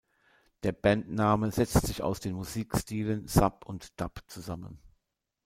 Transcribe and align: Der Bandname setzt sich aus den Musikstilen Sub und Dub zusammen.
Der 0.63 0.71
Bandname 0.71 1.51
setzt 1.51 1.85
sich 1.85 2.01
aus 2.01 2.19
den 2.19 2.33
Musikstilen 2.33 3.27
Sub 3.27 3.63
und 3.67 4.01
Dub 4.01 4.23
zusammen. 4.25 4.79